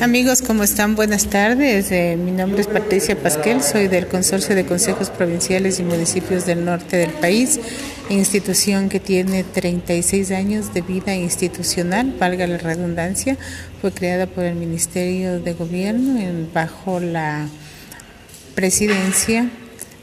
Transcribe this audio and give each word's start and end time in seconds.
Amigos, 0.00 0.42
¿cómo 0.42 0.62
están? 0.62 0.94
Buenas 0.94 1.26
tardes. 1.26 1.90
Eh, 1.90 2.16
mi 2.16 2.30
nombre 2.30 2.60
es 2.60 2.66
Patricia 2.66 3.20
Pasquel, 3.20 3.62
soy 3.62 3.88
del 3.88 4.06
Consorcio 4.06 4.54
de 4.54 4.64
Consejos 4.64 5.10
Provinciales 5.10 5.80
y 5.80 5.82
Municipios 5.82 6.46
del 6.46 6.64
Norte 6.64 6.96
del 6.96 7.10
país, 7.10 7.58
institución 8.08 8.88
que 8.88 9.00
tiene 9.00 9.44
36 9.44 10.30
años 10.30 10.72
de 10.72 10.82
vida 10.82 11.14
institucional, 11.14 12.14
valga 12.18 12.46
la 12.46 12.58
redundancia. 12.58 13.36
Fue 13.80 13.92
creada 13.92 14.26
por 14.26 14.44
el 14.44 14.54
Ministerio 14.54 15.40
de 15.40 15.52
Gobierno 15.52 16.20
bajo 16.54 17.00
la 17.00 17.48
presidencia 18.54 19.50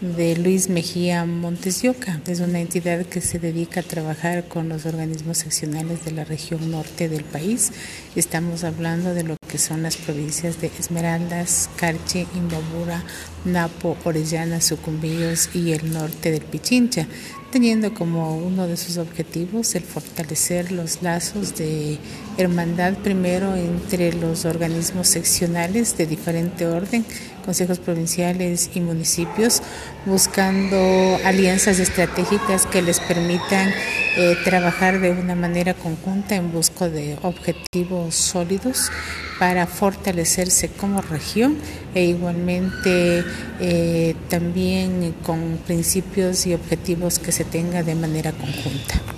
de 0.00 0.36
Luis 0.36 0.68
Mejía 0.68 1.24
Montes 1.24 1.82
Es 2.26 2.40
una 2.40 2.60
entidad 2.60 3.04
que 3.04 3.20
se 3.20 3.38
dedica 3.38 3.80
a 3.80 3.82
trabajar 3.82 4.46
con 4.46 4.68
los 4.68 4.86
organismos 4.86 5.38
seccionales 5.38 6.04
de 6.04 6.12
la 6.12 6.24
región 6.24 6.70
norte 6.70 7.08
del 7.08 7.24
país. 7.24 7.72
Estamos 8.14 8.62
hablando 8.62 9.12
de 9.12 9.24
lo 9.24 9.37
que 9.48 9.58
son 9.58 9.82
las 9.82 9.96
provincias 9.96 10.60
de 10.60 10.70
Esmeraldas, 10.78 11.70
Carche, 11.76 12.26
Imbabura, 12.34 13.02
Napo, 13.44 13.96
Orellana, 14.04 14.60
Sucumbíos 14.60 15.50
y 15.54 15.72
el 15.72 15.92
norte 15.92 16.30
del 16.30 16.42
Pichincha, 16.42 17.08
teniendo 17.50 17.94
como 17.94 18.36
uno 18.36 18.66
de 18.66 18.76
sus 18.76 18.98
objetivos 18.98 19.74
el 19.74 19.82
fortalecer 19.82 20.70
los 20.70 21.02
lazos 21.02 21.56
de 21.56 21.98
hermandad 22.36 22.94
primero 22.94 23.56
entre 23.56 24.12
los 24.12 24.44
organismos 24.44 25.08
seccionales 25.08 25.96
de 25.96 26.06
diferente 26.06 26.66
orden, 26.66 27.04
consejos 27.44 27.78
provinciales 27.78 28.70
y 28.74 28.80
municipios, 28.80 29.62
buscando 30.04 31.18
alianzas 31.24 31.78
estratégicas 31.78 32.66
que 32.66 32.82
les 32.82 33.00
permitan 33.00 33.70
eh, 34.16 34.36
trabajar 34.44 35.00
de 35.00 35.12
una 35.12 35.34
manera 35.34 35.74
conjunta 35.74 36.34
en 36.34 36.52
busca 36.52 36.88
de 36.88 37.16
objetivos 37.22 38.14
sólidos 38.14 38.90
para 39.38 39.66
fortalecerse 39.66 40.68
como 40.68 41.00
región 41.00 41.56
e 41.94 42.04
igualmente 42.04 43.24
eh, 43.60 44.14
también 44.28 45.14
con 45.24 45.58
principios 45.66 46.46
y 46.46 46.54
objetivos 46.54 47.18
que 47.18 47.32
se 47.32 47.37
tenga 47.44 47.82
de 47.82 47.94
manera 47.94 48.32
conjunta. 48.32 49.17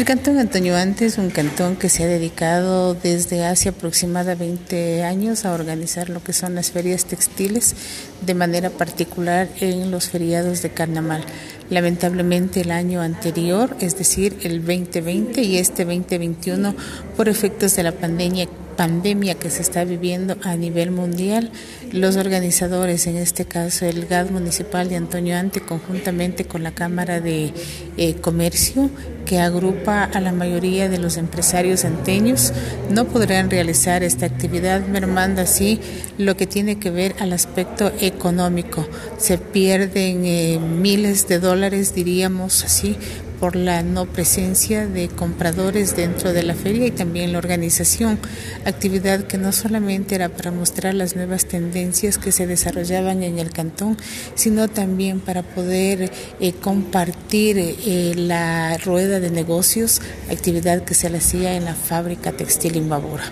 El 0.00 0.06
Cantón 0.06 0.38
Antonio 0.38 0.78
Ante 0.78 1.04
es 1.04 1.18
un 1.18 1.28
cantón 1.28 1.76
que 1.76 1.90
se 1.90 2.02
ha 2.02 2.06
dedicado 2.06 2.94
desde 2.94 3.44
hace 3.44 3.68
aproximadamente 3.68 5.04
años 5.04 5.44
a 5.44 5.52
organizar 5.52 6.08
lo 6.08 6.24
que 6.24 6.32
son 6.32 6.54
las 6.54 6.70
ferias 6.70 7.04
textiles, 7.04 7.74
de 8.22 8.32
manera 8.32 8.70
particular 8.70 9.46
en 9.60 9.90
los 9.90 10.08
feriados 10.08 10.62
de 10.62 10.70
carnaval. 10.70 11.22
Lamentablemente 11.68 12.62
el 12.62 12.70
año 12.70 13.02
anterior, 13.02 13.76
es 13.80 13.98
decir, 13.98 14.38
el 14.42 14.64
2020 14.64 15.42
y 15.42 15.58
este 15.58 15.84
2021, 15.84 16.74
por 17.14 17.28
efectos 17.28 17.76
de 17.76 17.82
la 17.82 17.92
pandemia, 17.92 18.48
pandemia 18.78 19.34
que 19.34 19.50
se 19.50 19.60
está 19.60 19.84
viviendo 19.84 20.38
a 20.42 20.56
nivel 20.56 20.92
mundial, 20.92 21.50
los 21.92 22.16
organizadores, 22.16 23.06
en 23.06 23.16
este 23.16 23.44
caso 23.44 23.84
el 23.84 24.06
GAD 24.06 24.30
municipal 24.30 24.88
de 24.88 24.96
Antonio 24.96 25.36
Ante, 25.36 25.60
conjuntamente 25.60 26.46
con 26.46 26.62
la 26.62 26.72
Cámara 26.72 27.20
de 27.20 27.52
eh, 27.98 28.14
Comercio, 28.22 28.88
que 29.30 29.38
agrupa 29.38 30.02
a 30.02 30.20
la 30.20 30.32
mayoría 30.32 30.88
de 30.88 30.98
los 30.98 31.16
empresarios 31.16 31.84
anteños, 31.84 32.52
no 32.90 33.04
podrán 33.04 33.48
realizar 33.48 34.02
esta 34.02 34.26
actividad, 34.26 34.84
mermando 34.88 35.40
así 35.40 35.78
lo 36.18 36.36
que 36.36 36.48
tiene 36.48 36.80
que 36.80 36.90
ver 36.90 37.14
al 37.20 37.32
aspecto 37.32 37.92
económico. 38.00 38.88
Se 39.18 39.38
pierden 39.38 40.24
eh, 40.24 40.58
miles 40.58 41.28
de 41.28 41.38
dólares, 41.38 41.94
diríamos 41.94 42.64
así, 42.64 42.96
por 43.40 43.56
la 43.56 43.82
no 43.82 44.06
presencia 44.06 44.86
de 44.86 45.08
compradores 45.08 45.96
dentro 45.96 46.32
de 46.32 46.42
la 46.42 46.54
feria 46.54 46.86
y 46.86 46.90
también 46.90 47.32
la 47.32 47.38
organización, 47.38 48.18
actividad 48.66 49.24
que 49.24 49.38
no 49.38 49.50
solamente 49.50 50.14
era 50.14 50.28
para 50.28 50.50
mostrar 50.50 50.94
las 50.94 51.16
nuevas 51.16 51.46
tendencias 51.46 52.18
que 52.18 52.32
se 52.32 52.46
desarrollaban 52.46 53.22
en 53.22 53.38
el 53.38 53.50
cantón, 53.50 53.96
sino 54.34 54.68
también 54.68 55.20
para 55.20 55.42
poder 55.42 56.12
eh, 56.38 56.52
compartir 56.52 57.56
eh, 57.58 58.12
la 58.14 58.76
rueda 58.76 59.18
de 59.18 59.30
negocios, 59.30 60.02
actividad 60.30 60.84
que 60.84 60.94
se 60.94 61.08
le 61.08 61.18
hacía 61.18 61.56
en 61.56 61.64
la 61.64 61.74
fábrica 61.74 62.32
textil 62.32 62.76
Imbabura. 62.76 63.24